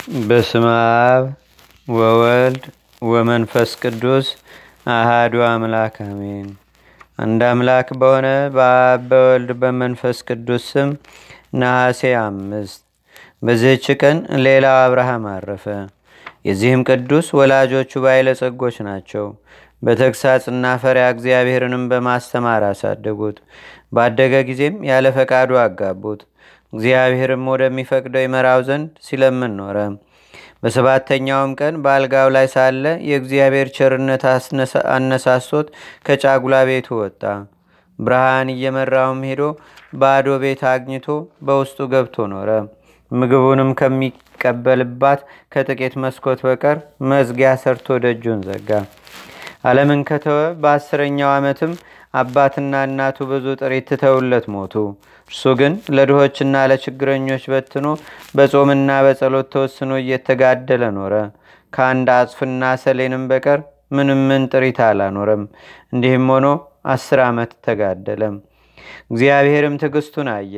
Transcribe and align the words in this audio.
በስመ 0.00 0.66
አብ 1.06 1.24
ወወልድ 1.88 2.62
ወመንፈስ 3.02 3.70
ቅዱስ 3.82 4.26
አሃዱ 4.90 5.34
አምላክ 5.46 5.96
አሜን። 6.04 6.46
አንድ 7.18 7.40
አምላክ 7.48 7.88
በሆነ 8.00 8.26
በአብ 8.54 9.02
በወልድ 9.10 9.50
በመንፈስ 9.62 10.18
ቅዱስ 10.28 10.64
ስም 10.70 10.90
ነሐሴ 11.54 12.00
አምስት 12.20 12.80
በዚህች 13.42 13.86
ቀን 14.00 14.16
ሌላው 14.44 14.78
አብርሃም 14.80 15.26
አረፈ። 15.34 15.66
የዚህም 16.44 16.84
ቅዱስ 16.90 17.28
ወላጆቹ 17.38 18.02
ባለጸጎች 18.04 18.78
ናቸው። 18.88 19.26
በተግሳጽና 19.82 20.74
ፈሪያ 20.82 21.06
እግዚአብሔርንም 21.14 21.86
በማስተማር 21.90 22.64
አሳደጉት። 22.70 23.38
ባደገ 23.92 24.34
ጊዜም 24.48 24.76
ያለ 24.88 25.06
ፈቃዱ 25.16 25.52
አጋቡት። 25.62 26.20
እግዚአብሔርም 26.72 27.44
ወደሚፈቅደው 27.52 28.24
ይመራው 28.24 28.60
ዘንድ 28.68 28.90
ሲለምን 29.06 29.54
ኖረ። 29.60 29.78
በሰባተኛውም 30.62 31.52
ቀን 31.60 31.74
በአልጋው 31.84 32.28
ላይ 32.36 32.46
ሳለ 32.54 32.84
የእግዚአብሔር 33.08 33.68
ቸርነት 33.76 34.24
አነሳሶት 34.94 35.68
ከጫጉላ 36.06 36.56
ቤቱ 36.70 36.88
ወጣ። 37.00 37.22
ብርሃን 37.98 38.48
እየመራውም 38.54 39.20
ሄዶ 39.28 39.42
ባዶ 40.00 40.36
ቤት 40.42 40.62
አግኝቶ 40.70 41.06
በውስጡ 41.46 41.78
ገብቶ 41.92 42.26
ኖረ። 42.32 42.50
ምግቡንም 43.10 43.70
ከሚቀበልባት 43.80 45.20
ከጥቂት 45.52 45.94
መስኮት 46.02 46.40
በቀር 46.46 46.78
መዝጊያ 47.10 47.50
ሰርቶ 47.62 47.96
ደጁን 48.04 48.40
ዘጋ። 48.48 48.70
ዓለምን 49.64 50.02
ከተወ 50.08 50.38
በአስረኛው 50.62 51.30
ዓመትም 51.34 51.72
አባትና 52.14 52.74
እናቱ 52.86 53.18
ብዙ 53.30 53.46
ጥሪት 53.60 53.88
ትተውለት 53.90 54.46
ሞቱ። 54.54 54.74
እርሱ 55.30 55.42
ግን 55.58 55.72
ለድሆችና 55.96 56.54
ለችግረኞች 56.70 57.44
በትኖ 57.52 57.86
በጾምና 58.34 58.90
በጸሎት 59.06 59.48
ተወስኖ 59.52 59.90
እየተጋደለ 60.00 60.84
ኖረ። 60.96 61.14
ከአንድ 61.72 62.08
አጽፍና 62.14 62.62
ሰሌንም 62.82 63.24
በቀር 63.30 63.60
ምንም 63.92 64.20
ምን 64.28 64.42
ጥሪት 64.52 64.78
አላኖረም። 64.86 65.42
እንዲህም 65.92 66.26
ሆኖ 66.32 66.46
አስር 66.94 67.20
ዓመት 67.26 67.52
ተጋደለም። 67.66 68.34
እግዚአብሔርም 69.12 69.78
ትዕግስቱን 69.82 70.30
አየ። 70.34 70.54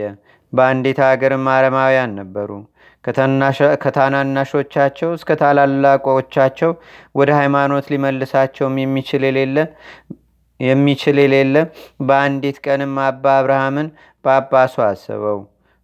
በአንዲት 0.52 1.00
አገርም 1.06 1.46
አረማውያን 1.52 2.16
ነበሩ። 2.20 2.50
ከታናናሾቻቸው 3.84 5.10
እስከ 5.16 5.30
ታላላቆቻቸው 5.40 6.72
ወደ 7.14 7.30
ሃይማኖት 7.38 7.86
ሊመልሳቸውም 7.92 8.76
የሚችል 8.82 9.24
የሌለ 9.28 9.56
የሚችል 10.60 11.16
የሌለ 11.22 11.56
በአንዲት 12.08 12.56
ቀንም 12.66 12.92
አባ 13.06 13.24
አብርሃምን 13.38 13.88
ጳጳሱ 14.24 14.74
አሰበው። 14.86 15.38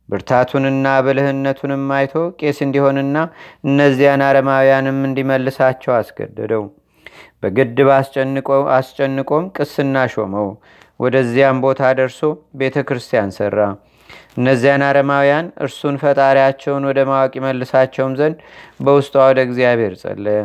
ብርታቱንና 0.08 0.86
ብልህነቱንም 1.06 1.84
አይቶ 1.97 2.12
ቄስ 2.41 2.58
እንዲሆንና 2.67 3.17
እነዚያን 3.67 4.22
አረማውያንም 4.28 4.98
እንዲመልሳቸው 5.08 5.92
አስገደደው። 5.97 6.64
በግድብ 7.42 7.89
አስጨንቆም 8.77 9.45
ቅስና 9.56 10.06
ሾመው። 10.14 10.48
ወደዚያም 11.00 11.58
ቦታ 11.64 11.91
ደርሶ 11.98 12.20
ቤተ 12.61 12.77
ክርስቲያን 12.89 13.30
ሰራ። 13.36 13.58
እነዚያን 14.39 14.83
አረማውያን 14.86 15.47
እርሱን 15.64 15.97
ፈጣሪያቸውን 16.02 16.86
ወደ 16.89 16.98
ማወቅ 17.11 17.33
ይመልሳቸውም 17.39 18.12
ዘንድ 18.20 18.39
በውስጧ 18.84 19.14
ወደ 19.28 19.39
እግዚአብሔር 19.47 19.95
ጸለየ። 20.02 20.41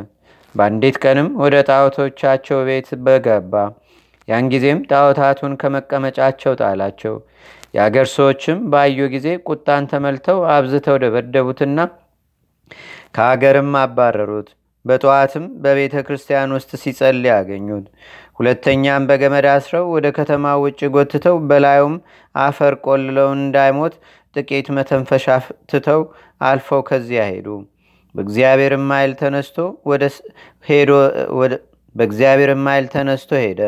በአንዲት 0.55 0.97
ቀንም 1.03 1.29
ወደ 1.43 1.55
ጣዖቶቻቸው 1.69 2.59
ቤት 2.67 2.89
በገባ። 3.05 3.53
ያን 4.27 4.45
ጊዜም 4.51 4.79
ጣዖታቱን 4.91 5.53
ከመቀመጫቸው 5.61 6.53
ጣላቸው። 6.61 7.15
የአገር 7.73 8.07
ሰዎችም 8.13 8.57
ባዩ 8.71 9.05
ጊዜ 9.13 9.27
ቁጣን 9.47 9.83
ተመልተው 9.91 10.39
አብዝተው 10.55 10.97
ደበደቡትና 11.03 11.79
ከአገርም 13.15 13.71
አባረሩት። 13.81 14.49
በጠዋትም 14.85 15.45
በቤተ 15.63 15.95
ክርስቲያን 16.05 16.53
ውስጥ 16.55 16.71
ሲጸልይ 16.81 17.29
ያገኙት። 17.31 17.85
ሁለተኛም 18.37 19.03
በገመድ 19.09 19.45
አስረው 19.51 19.85
ወደ 19.93 20.07
ከተማ 20.17 20.53
ውጭ 20.63 20.81
ጎትተው 20.95 21.35
በላዩም 21.49 21.95
አፈር 22.35 22.75
ቆልለው 22.85 23.29
እንዳይሞት 23.37 23.95
ጥቂት 24.35 24.67
መተንፈሻ 24.77 25.25
ትተው 25.71 26.01
አልፈው 26.41 26.81
ከዚያ 26.89 27.23
ሄዱ። 27.31 27.47
በእግዚአብሔርም 28.15 28.87
ኃይል 28.91 29.13
ተነስቶ 32.93 33.29
ሄደ። 33.41 33.61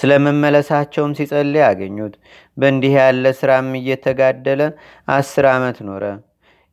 ስለመመለሳቸውም 0.00 1.16
ሲጸልይ 1.18 1.64
አገኙት። 1.66 2.14
በእንዲህ 2.56 2.94
ያለ 2.98 3.32
ስራም 3.38 3.68
እየተጋደለ 3.80 4.62
አስር 5.08 5.46
ዓመት 5.54 5.78
ኖረ። 5.88 6.04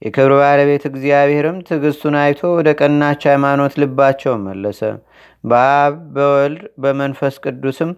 የክብር 0.02 0.32
ባለቤት 0.40 0.84
እግዚአብሔርም 0.90 1.58
ትዕግስቱን 1.68 2.16
አይቶ 2.22 2.42
ወደ 2.58 2.70
ቀናች 2.80 3.22
ሃይማኖት 3.30 3.74
ልባቸውን 3.82 4.42
መለሰ። 4.48 4.82
በአብ 5.44 5.96
በወልድ 6.16 6.62
በመንፈስ 6.84 7.36
ቅዱስም 7.46 7.92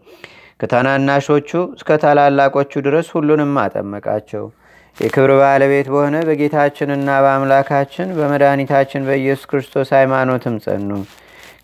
ከታናናሾቹ 0.62 1.50
እስከ 1.78 1.97
ታላላቆቹ 2.03 2.72
ድረስ 2.88 3.07
ሁሉንም 3.16 3.53
አጠመቃቸው። 3.63 4.46
የክብር 4.97 5.31
ባለቤት 5.40 5.88
በሆነ 5.94 6.18
በጌታችንና 6.28 7.09
በአምላካችን 7.24 8.07
በመድኃኒታችን 8.18 9.06
በኢየሱስ 9.07 9.47
ክርስቶስ 9.52 9.90
ሃይማኖትም 9.97 10.56
ጸኑ። 10.63 10.90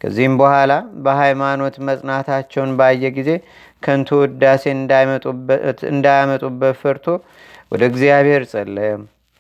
ከዚህም 0.04 0.34
በኋላ 0.40 0.72
በሃይማኖት 1.04 1.76
መጽናታቸውን 1.88 2.72
ባየ 2.80 3.12
ጊዜ 3.18 3.30
ከንቱ 3.84 4.10
ውዳሴ 4.22 4.64
እንዳያመጡበት 5.94 6.78
ፈርቶ 6.82 7.06
ወደ 7.72 7.82
እግዚአብሔር 7.92 8.44
ጸለየ። 8.52 8.92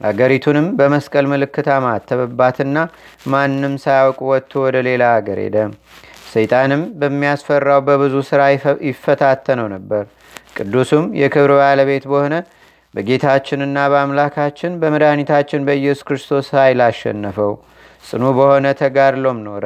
አገሪቱንም 0.02 0.66
በመስቀል 0.80 1.26
ምልክት 1.32 1.68
አማተበባትና 1.76 2.78
ማንም 3.34 3.76
ሳያውቅ 3.84 4.20
ወጥቶ 4.30 4.54
ወደ 4.66 4.78
ሌላ 4.88 5.04
አገር 5.18 5.40
ሄደ። 5.44 5.58
ሰይጣንም 6.34 6.82
በሚያስፈራው 7.00 7.80
በብዙ 7.88 8.16
ሥራ 8.30 8.42
ይፈታተነው 8.90 9.68
ነበር። 9.76 10.04
ቅዱሱም 10.58 11.06
የክብር 11.20 11.52
ባለቤት 11.60 12.06
በሆነ 12.12 12.36
በጌታችንና 12.94 13.78
በአምላካችን 13.92 14.74
በመድኃኒታችን 14.82 15.66
በኢየሱስ 15.68 16.06
ክርስቶስ 16.10 16.50
ኃይል 16.58 16.82
አሸነፈው። 16.88 17.54
ጽኑ 18.04 18.24
በሆነ 18.38 18.68
ተጋድሎም 18.82 19.40
ኖረ። 19.46 19.66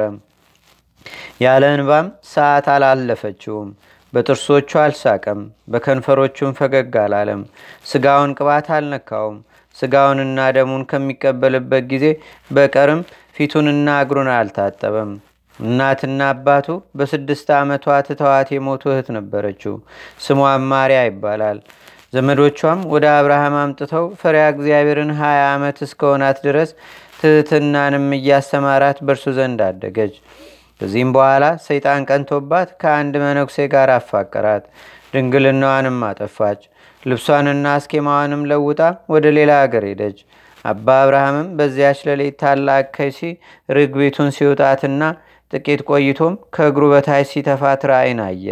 ያለ 1.40 1.64
እንባም 1.74 2.06
ሰዓት 2.30 2.66
አላለፈችውም። 2.74 3.70
በጥርሶቹ 4.12 4.70
አልሳቀም፣ 4.82 5.40
በከንፈሮቹም 5.72 6.56
ፈገግ 6.58 6.94
አላለም። 7.02 7.40
ስጋውን 7.86 8.30
ቅባት 8.38 8.68
አልነካውም። 8.76 9.38
ስጋውንና 9.76 10.38
ደሙን 10.56 10.82
ከሚቀበልበት 10.90 11.84
ጊዜ 11.90 12.06
በቀርም 12.50 13.00
ፊቱንና 13.36 13.88
እግሩን 14.04 14.30
አልታጠበም። 14.36 15.10
እናትና 15.58 16.20
አባቱ 16.32 16.66
በስድስት 16.98 17.48
ዓመቷ 17.56 17.86
ትተዋት 18.08 18.48
የሞቱ 18.54 18.82
እህት 18.92 19.08
ነበረችው። 19.16 19.74
ስሟም 20.24 20.64
ማርያ 20.72 21.00
ይባላል። 21.08 21.58
ዘመዶቿም 22.14 22.80
ወደ 22.92 23.06
አብርሃም 23.16 23.54
አምጥተው 23.62 24.04
ፈሪያ 24.20 24.44
እግዚአብሔርን 24.52 25.10
ሀያ 25.18 25.40
ዓመት 25.54 25.78
እስከሆናት 25.86 26.38
ድረስ 26.46 26.70
ትህትናንም 27.18 28.06
እያስተማራት 28.16 28.98
በእርሱ 29.06 29.26
ዘንድ 29.38 29.60
አደገች። 29.66 30.14
ከዚህም 30.80 31.10
በኋላ 31.14 31.44
ሰይጣን 31.64 32.02
ቀንቶባት 32.10 32.68
ከአንድ 32.82 33.14
መነኩሴ 33.22 33.66
ጋር 33.72 33.90
አፋቀራት። 33.96 34.64
ድንግልናዋንም 35.12 35.98
አጠፋች። 36.08 36.60
ልብሷንና 37.02 37.66
አስኬማዋንም 37.76 38.42
ለውጣ 38.50 38.80
ወደ 39.12 39.26
ሌላ 39.36 39.52
አገር 39.64 39.84
ሄደች። 39.90 40.18
አባ 40.64 40.86
አብርሃምም 41.02 41.48
በዚያች 41.58 41.98
ሌሊት 42.08 42.36
ታላቅ 42.42 42.84
ከይሲ 42.96 43.20
ርግቢቱን 43.68 44.30
ሲውጣትና 44.38 45.02
ጥቂት 45.52 45.82
ቆይቶም 45.90 46.34
ከእግሩ 46.54 46.84
በታች 46.92 47.28
ሲተፋት 47.32 47.82
ራእይን 47.90 48.20
አየ። 48.26 48.46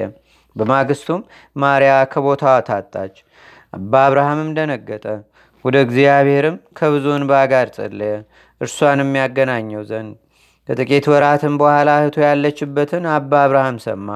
በማግስቱም 0.57 1.21
ማርያ 1.57 1.95
ከቦታዋ 2.13 2.55
ታጣች። 2.69 3.17
አባ 3.73 3.93
አብርሃምም 4.07 4.53
ደነገጠ። 4.59 5.05
ወደ 5.65 5.77
እግዚአብሔርም 5.87 6.57
ከብዙ 6.79 7.07
እንባ 7.19 7.33
ጋር 7.53 7.67
ጸለየ፣ 7.77 8.15
እርሷንም 8.61 9.11
ያገናኘው 9.21 9.83
ዘንድ። 9.91 10.15
ከጥቂት 10.69 11.07
ወራትም 11.13 11.55
በኋላ 11.61 11.91
እህቱ 12.01 12.17
ያለችበትን 12.25 13.05
አባ 13.13 13.41
አብርሃም 13.45 13.77
ሰማ። 13.85 14.09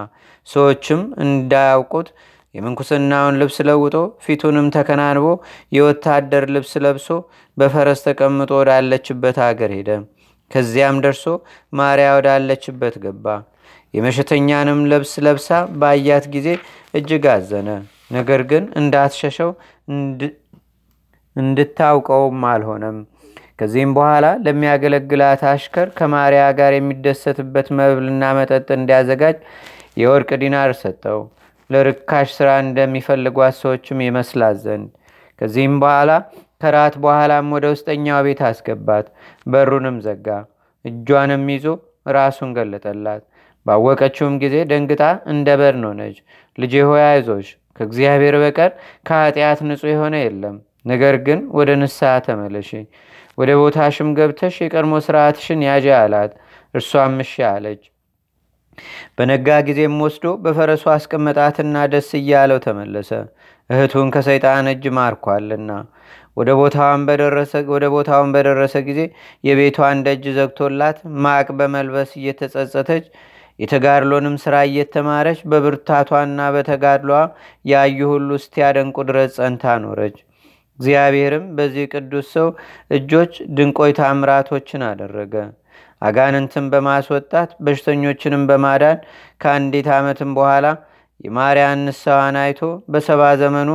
ሰዎችም 0.49 1.01
እንዳያውቁት 1.25 2.09
የምንኩስናውን 2.55 3.37
ልብስ 3.41 3.57
ለውጦ 3.69 3.97
ፊቱንም 4.25 4.67
ተከናንቦ 4.77 5.27
የወታደር 5.73 6.45
ልብስ 6.55 6.73
ለብሶ 6.85 7.09
በፈረስ 7.57 8.01
ተቀምጦ 8.07 8.51
ወዳለችበት 8.61 9.39
አገር 9.47 9.73
ሄደ። 9.77 9.91
ከዚያም 10.51 10.97
ደርሶ 11.05 11.25
ማርያ 11.73 12.09
ወዳለችበት 12.17 12.95
ገባ። 13.05 13.27
የመሸተኛንም 13.95 14.81
ልብስ 14.91 15.13
ለብሳ 15.25 15.49
ባያት 15.81 16.27
ጊዜ 16.35 16.49
እጅግ 16.95 17.25
አዘነ። 17.33 17.69
ነገር 18.13 18.41
ግን 18.51 18.65
እንዳትሸሸው 18.81 19.51
እንድታውቀውም 21.37 22.45
አልሆነም። 22.51 22.99
ከዚህም 23.61 23.91
በኋላ 23.97 24.27
ለሚያገለግላት 24.45 25.43
አሽከር 25.51 25.89
ከማርያ 25.99 26.45
ጋር 26.59 26.73
የሚደሰትበት 26.77 27.69
መብልና 27.79 28.31
መጠጥ 28.39 28.69
እንዲያዘጋጅ 28.77 29.37
የወርቅ 30.01 30.31
ዲናር 30.43 30.73
ሰጠው። 30.81 31.21
ለርካሽ 31.71 32.29
ሥራ 32.37 32.51
እንደሚፈልጓት 32.65 33.55
ሰዎችም 33.61 33.99
ይመስላት 34.07 34.57
ዘንድ 34.65 34.89
ከዚህም 35.39 35.75
በኋላ 35.83 36.11
ከራት 36.63 36.95
በኋላም 37.05 37.47
ወደ 37.57 37.67
ውስጠኛው 37.75 38.19
ቤት 38.27 38.41
አስገባት፣ 38.49 39.07
በሩንም 39.47 39.97
ዘጋ። 40.07 40.27
እጇንም 40.85 41.45
ይዞ 41.53 41.67
ራሱን 42.17 42.51
ገለጠላት። 42.57 43.23
ባወቀችውም 43.67 44.35
ጊዜ 44.43 44.57
ደንግጣ 44.71 45.03
እንደ 45.33 45.49
በድን 45.61 45.85
ሆነች። 45.89 46.17
ልጄ 46.59 46.75
ሆይ 46.89 47.03
አይዞሽ፣ 47.09 47.49
ከእግዚአብሔር 47.77 48.37
በቀር 48.43 48.71
ከኃጢአት 49.09 49.61
ንጹሕ 49.69 49.91
የሆነ 49.95 50.15
የለም። 50.25 50.57
ነገር 50.87 51.15
ግን 51.27 51.41
ወደ 51.59 51.71
ንስሐ 51.81 52.13
ተመለሺ፣ 52.27 52.71
ወደ 53.39 53.51
ቦታሽም 53.61 54.09
ገብተሽ 54.19 54.57
የቀድሞ 54.63 54.95
ስርዓትሽን 55.07 55.61
ያዥ 55.67 55.87
አላት። 55.99 56.33
እርሷም 56.75 57.17
እሺ 57.25 57.33
አለች። 57.51 57.83
በነጋ 59.17 59.49
ጊዜም 59.67 59.97
ወስዶ 60.05 60.27
በፈረሱ 60.45 60.85
አስቀመጣትና 60.95 61.77
ደስ 61.93 62.11
እያለው 62.21 62.59
ተመለሰ። 62.67 63.11
እህቱን 63.71 64.09
ከሰይጣን 64.15 64.69
እጅ 64.73 64.85
ማርኳልና። 64.97 65.71
ወደ 66.37 66.51
ቦታውን 67.91 68.31
በደረሰ 68.35 68.75
ጊዜ 68.89 69.01
የቤቷን 69.45 69.99
ደጅ 70.07 70.25
ዘግቶላት 70.37 70.99
ማቅ 71.25 71.47
በመልበስ 71.59 72.11
እየተጸጸተች 72.21 73.05
የተጋድሎንም 73.59 74.37
ሥራ 74.43 74.57
እየተማረች 74.69 75.41
በብርታቷና 75.51 76.41
በተጋድሏ 76.55 77.13
ያዩ 77.65 77.99
ሁሉ 78.13 78.29
እስቲያደንቁ 78.41 78.97
ድረስ 79.11 79.33
ጸንታ 79.39 79.75
ኖረች። 79.83 80.17
እግዚአብሔርም 80.81 81.47
በዚህ 81.57 81.87
ቅዱስ 81.93 82.29
ሰው 82.35 82.49
እጆች 82.91 83.33
ድንቆይ 83.57 83.93
ታምራቶችን 83.99 84.83
አደረገ። 84.87 85.35
አጋንንትን 86.03 86.67
በማስወጣት 86.73 87.51
በሽተኞችንም 87.65 88.45
በማዳን 88.51 88.99
ከአንዲት 89.43 89.89
ዓመትም 89.97 90.31
በኋላ 90.39 90.67
የማርያን 91.25 91.81
ንስሐዋን 91.87 92.37
አይቶ 92.43 92.61
በሰባ 92.93 93.23
ዘመኑ 93.41 93.71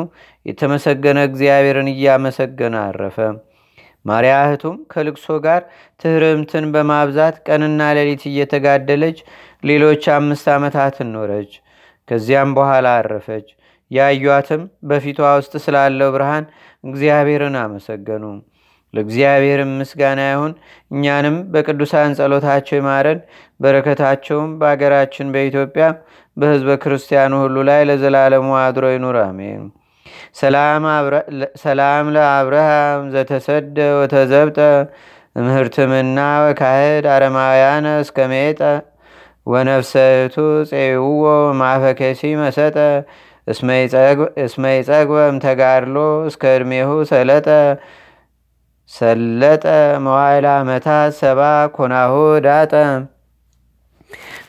የተመሰገነ 0.46 1.20
እግዚአብሔርን 1.30 1.90
እያመሰገነ 1.94 2.76
አረፈ። 2.86 3.18
ማርያ 4.06 4.34
እህቱም 4.46 4.78
ከልቅሶ 4.92 5.28
ጋር 5.46 5.62
ትህርምትን 6.00 6.66
በማብዛት 6.74 7.36
ቀንና 7.48 7.82
ሌሊት 7.98 8.24
እየተጋደለች 8.32 9.20
ሌሎች 9.64 10.04
አምስት 10.16 10.48
ዓመታትን 10.56 11.10
ኖረች። 11.16 11.54
ከዚያም 12.08 12.50
በኋላ 12.58 12.88
አረፈች። 13.00 13.48
ያዩአትም 13.92 14.62
በፊቷ 14.90 15.20
ውስጥ 15.38 15.54
ስላለው 15.66 16.10
ብርሃን 16.16 16.46
እግዚአብሔርን 16.84 17.56
አመሰገኑ። 17.62 18.24
ለእግዚአብሔርም 18.94 19.72
ምስጋና 19.80 20.22
ይሁን። 20.30 20.52
እኛንም 20.92 21.38
በቅዱሳን 21.54 22.16
ጸሎታቸው 22.20 22.78
ይማረን፣ 22.80 23.20
በረከታቸውም 23.60 24.52
በአገራችን 24.60 25.32
በኢትዮጵያ 25.34 25.86
በሕዝበ 26.38 26.72
ክርስቲያኑ 26.84 27.34
ሁሉ 27.44 27.58
ላይ 27.70 27.82
ለዘላለሙ 27.90 28.48
አድሮ 28.62 28.86
ይኑር፣ 28.94 29.18
አሜን። 29.24 29.64
ሰላም 31.64 32.06
ለአብርሃም 32.16 33.04
ዘተሰደ 33.14 33.78
ወተዘብጠ 34.00 34.60
ምህርትምና 35.46 36.18
ወካህድ 36.44 37.06
አረማውያነ 37.14 37.88
እስከሜጠ 38.04 38.60
ወነፍሰቱ 39.48 40.36
ፄውዎ 40.70 41.26
ማፈከሲ 41.60 42.22
መሰጠ 42.42 42.78
እስመይ 43.48 43.84
ጸግበም 44.88 45.36
ተጋድሎ 45.44 45.98
እስከ 46.30 46.54
ዕድሜሁ 46.56 46.90
ሰለጠ 47.12 47.48
ሰለጠ 48.92 49.64
መዋይላ 50.06 50.48
ዓመታት 50.60 51.12
ሰባ 51.20 51.42
ኮናሁ 51.76 52.14
ዳጠ። 52.46 52.74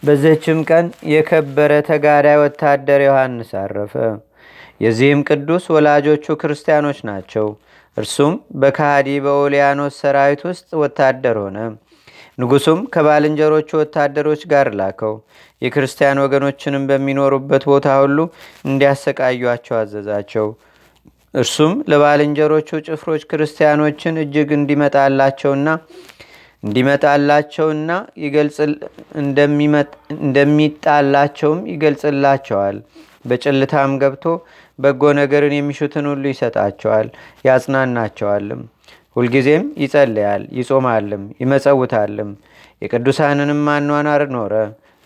በዚህችም 0.06 0.58
ቀን 0.70 0.86
የከበረ 1.12 1.72
ተጋዳይ 1.88 2.36
ወታደር 2.42 3.00
ዮሐንስ 3.06 3.50
አረፈ። 3.62 3.94
የዚህም 4.80 5.20
ቅዱስ 5.28 5.64
ወላጆቹ 5.74 6.36
ክርስቲያኖች 6.42 6.98
ናቸው። 7.08 7.46
እርሱም 7.96 8.32
በካሃዲ 8.62 9.08
በኦሊያኖስ 9.24 9.94
ሰራዊት 10.02 10.42
ውስጥ 10.48 10.68
ወታደር 10.82 11.36
ሆነ። 11.44 11.58
ንጉሱም 12.38 12.80
ከባልንጀሮቹ 12.94 13.68
ወታደሮች 13.80 14.42
ጋር 14.50 14.68
ላከው። 14.78 15.14
የክርስቲያን 15.62 16.20
ወገኖችንም 16.24 16.84
በሚኖሩበት 16.90 17.62
ቦታ 17.70 17.86
ሁሉ 18.02 18.18
እንዲያሰቃዩቸው 18.66 19.76
አዘዛቸው። 19.78 20.48
እርሱም 21.34 21.72
ለባልንጀሮቹ 21.90 22.68
ጭፍሮች 22.86 23.22
ክርስቲያኖችን 23.30 24.20
እጅግ 24.22 24.50
እንዲመጣላቸውና 24.58 25.68
እንዲመጣላቸውና 26.62 27.90
እንደሚጣላቸውም 30.22 31.60
ይገልጽላቸዋል። 31.72 32.78
በጭልታም 33.24 33.92
ገብቶ 34.02 34.24
በጎ 34.78 35.02
ነገርን 35.18 35.54
የሚሹትን 35.56 36.06
ሁሉ 36.10 36.24
ይሰጣቸዋል፣ 36.32 37.08
ያጽናናቸዋልም። 37.44 38.62
ሁልጊዜም 39.16 39.64
ይጸልያል፣ 39.82 40.42
ይጾማልም፣ 40.58 41.22
ይመጸውታልም። 41.42 42.30
የቅዱሳንንም 42.82 43.62
አኗኗር 43.74 44.22
ኖረ። 44.34 44.54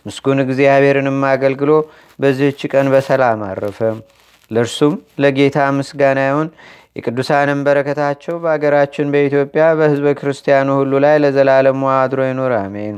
ምስጉን 0.06 0.38
እግዚአብሔርንም 0.44 1.18
አገልግሎ 1.30 1.70
በዚህች 2.18 2.60
ቀን 2.72 2.86
በሰላም 2.92 3.40
አረፈ። 3.48 3.78
ለእርሱም 4.50 4.94
ለጌታ 5.22 5.58
ምስጋና 5.76 6.20
ይሁን። 6.28 6.48
የቅዱሳንም 6.96 7.60
በረከታቸው 7.66 8.36
በአገራችን 8.42 9.10
በኢትዮጵያ 9.12 9.64
በሕዝበ 9.78 10.14
ክርስቲያኑ 10.20 10.68
ሁሉ 10.80 10.92
ላይ 11.04 11.16
ለዘላለሙ 11.24 11.82
አድሮ 11.96 12.20
ይኑር፣ 12.28 12.54
አሜን። 12.58 12.96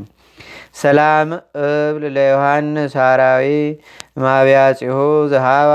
ሰላም 0.74 1.28
እብል 1.64 2.04
ለዮሐንስ 2.14 2.92
ሃራዊ 3.00 3.46
ማቢያጺሁ 4.16 4.96
ዘሃባ 5.32 5.70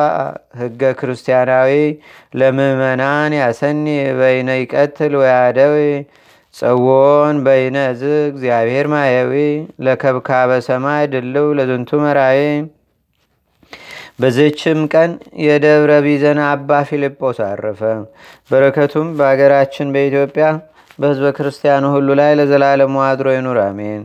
ህገ 0.60 0.81
ክርስቲያናዊ 1.00 1.72
ለምእመናን 2.39 3.34
ያሰኒ 3.39 3.86
በይነ 4.19 4.50
ይቀትል 4.62 5.13
ወያደዊ 5.22 5.75
ጸዎን 6.56 7.36
በይነ 7.45 7.78
ዝ 8.00 8.04
እግዚአብሔር 8.30 8.88
ማየዊ 8.94 9.34
ለከብካበ 9.86 10.51
ሰማይ 10.68 11.04
ድልው 11.13 11.48
ለዝንቱ 11.57 12.00
መራዊ 12.04 12.39
በዝችም 14.22 14.80
ቀን 14.94 15.12
የደብረ 15.44 15.92
ቢዘን 16.06 16.40
አባ 16.45 16.80
ፊልጶስ 16.90 17.40
አረፈ። 17.48 17.81
በረከቱም 18.51 19.10
በአገራችን 19.18 19.92
በኢትዮጵያ 19.95 20.45
በሕዝበ 21.00 21.28
ክርስቲያኑ 21.38 21.86
ሁሉ 21.95 22.10
ላይ 22.19 22.31
ለዘላለሙ 22.40 22.95
አድሮ 23.07 23.28
ይኑር፣ 23.36 23.60
አሜን። 23.66 24.01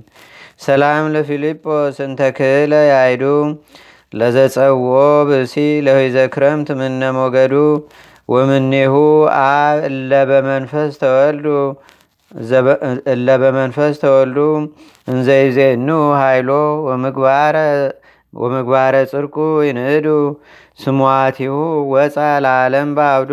ሰላም 0.67 1.05
ለፊልጶስ 1.14 1.96
እንተክለ 2.06 2.73
ያይዱ 2.90 3.23
ለዘጸዎ 4.12 4.87
ብሲ 5.29 5.55
ለሆይዘ 5.87 6.17
ክረምት 6.35 6.69
ምነ 6.81 7.03
ሞገዱ 7.19 7.55
ወምኔሁ 8.29 8.94
አብ 9.38 9.79
እለበመንፈስ 9.88 10.93
ተወልዱ 11.03 11.47
እለበመንፈስ 13.12 13.94
ተወልዱ 14.03 14.38
እንዘይዜኑ 15.09 15.88
ሃይሎ 16.21 16.50
ወምግባረ 18.35 18.95
ጽርቁ 19.11 19.37
ይንእዱ 19.66 20.07
ስሟቲሁ 20.83 21.54
ወፃ 21.92 22.14
ለዓለም 22.45 22.90
በአብዱ። 22.99 23.33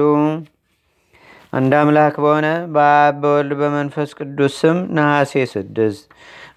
አንድ 1.54 1.72
አምላክ 1.78 2.16
በሆነ 2.24 2.48
በአብ 2.74 3.16
በወልድ 3.22 3.54
በመንፈስ 3.62 4.10
ቅዱስ 4.20 4.56
ስም 4.62 4.78
ነሐሴ 4.98 5.34
ስድስት 5.54 6.04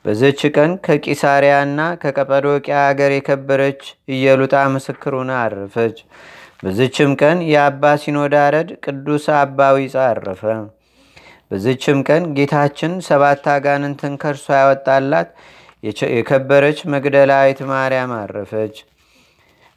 በዘች 0.05 0.41
ቀን 0.55 0.71
ከቂሳሪያና 0.85 1.81
ከቀጰዶቅያ 2.03 2.77
አገር 2.87 3.13
የከበረች 3.15 3.83
እየሉጣ 4.15 4.55
ምስክሩን 4.75 5.31
አረፈች። 5.39 5.99
በዝችም 6.63 7.13
ቀን 7.21 7.39
የአባ 7.51 7.93
ሲኖዳ 8.03 8.37
ረድ 8.55 8.71
ቅዱስ 8.85 9.25
አባ 9.39 9.69
ዊፃ 9.77 9.95
አረፈ። 10.09 10.43
በዝችም 11.51 11.99
ቀን 12.09 12.23
ጌታችን 12.37 12.93
ሰባት 13.07 13.47
አጋንንትን 13.55 14.15
ከእርሷ 14.23 14.47
ያወጣላት 14.61 15.31
የከበረች 16.13 16.79
መግደላዊት 16.93 17.61
ማርያም 17.71 18.13
አረፈች። 18.19 18.77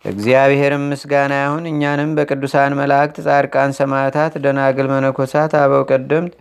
ለእግዚአብሔርም 0.06 0.84
ምስጋና 0.92 1.34
ይሁን። 1.44 1.64
እኛንም 1.72 2.12
በቅዱሳን 2.18 2.74
መላእክት፣ 2.80 3.18
ጻድቃን፣ 3.26 3.72
ሰማዕታት፣ 3.80 4.34
ደናግል፣ 4.44 4.88
መነኮሳት፣ 4.94 5.54
አበው 5.62 5.84
ቀደምት 5.92 6.34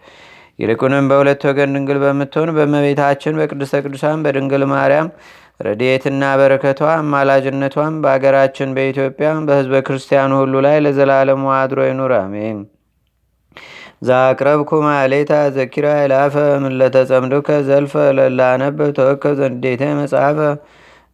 ይልቁንም 0.59 1.07
በሁለት 1.11 1.43
ወገን 1.49 1.73
ድንግል 1.77 1.99
በምትሆን 2.03 2.51
በእመቤታችን 2.57 3.39
በቅድስተ 3.41 3.81
ቅዱሳን 3.85 4.23
በድንግል 4.25 4.65
ማርያም 4.73 5.09
ረድኤትና 5.61 6.23
በረከቷ 6.39 6.81
አማላጅነቷም 6.95 7.97
በአገራችን 8.05 8.75
በኢትዮጵያ 8.77 9.29
በሕዝበ 9.49 9.83
ክርስቲያኑ 9.87 10.33
ሁሉ 10.41 10.55
ላይ 10.67 10.77
ለዘላለሙ 10.85 11.45
አድሮ 11.59 11.81
ይኑር፣ 11.89 12.15
አሜን። 12.19 12.59
ዛቅረብኩ 14.09 14.71
ማሌታ 14.87 15.33
ዘኪራ 15.57 15.89
ይላፈ 16.01 16.35
ምለተጸምዱከ 16.65 17.49
ዘልፈ 17.69 17.95
ለላነበብ 18.19 18.91
ተወከብ 18.99 19.35
ዘንዴተ 19.41 19.83
መጽሐፈ 20.01 20.39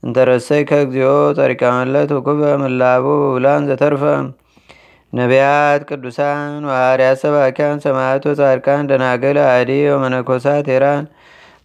እንተረሰይ 0.03 0.63
ከእግዚኦ 0.69 1.11
ጸሪቃመለት 1.39 2.11
ውኩበ 2.17 2.43
ምላቡ 2.63 3.07
ብላን 3.35 3.67
ዘተርፈ 3.71 4.05
ነቢያት፣ 5.13 5.81
ቅዱሳን፣ 5.91 6.61
ዋርያት፣ 6.71 7.19
ሰባኪያን፣ 7.23 7.79
ሰማዕት፣ 7.85 8.25
ጻድቃን፣ 8.41 8.83
ደናገል፣ 8.91 9.39
አዲ 9.47 9.71
ወመነኮሳት 9.93 10.67
ሄራን 10.73 11.05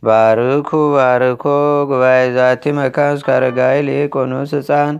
ባርኩ 0.04 0.70
ባርኮ 0.96 1.44
ጉባኤ 1.90 2.24
ዛቲ 2.38 2.64
መካን 2.80 3.14
እስከ 3.18 3.30
አረጋዊ 3.38 3.78
ሊቆኑስ 3.88 4.52
ህፃን 4.58 4.96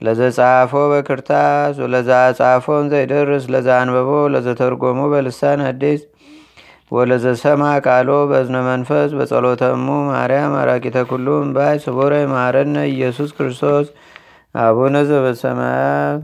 ለዘጻፎ 0.00 0.72
በክርታስ 0.92 1.74
ወለዛ 1.82 2.10
ጻፎን 2.38 2.86
ዘይደርስ 2.92 3.44
ለዛ 3.54 3.68
አንበቦ 3.82 4.10
ለዘተርጎሙ 4.34 5.00
በልሳን 5.12 5.60
አዲስ 5.68 6.00
ወለዘሰማ 6.92 7.62
ቃሎ 7.86 8.10
በዝነ 8.30 8.56
መንፈስ 8.66 9.10
በጸሎተሙ 9.18 9.86
ማርያም 10.10 10.54
አራቂተ 10.62 10.98
ኩሉ 11.10 11.26
እምባይ 11.44 11.76
ስቡረ 11.84 12.14
ማረነ 12.34 12.76
ኢየሱስ 12.92 13.30
ክርስቶስ 13.38 13.86
አቡነ 14.54 14.96
ዘበሰማያት 15.10 16.20